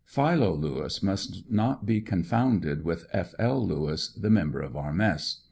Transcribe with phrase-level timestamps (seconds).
[0.03, 3.35] Philo Lewis must not be confounded with F.
[3.37, 3.63] L.
[3.67, 5.37] Lewis, the mem ber of our mess.